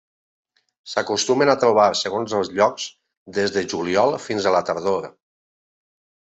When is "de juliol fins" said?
3.59-4.49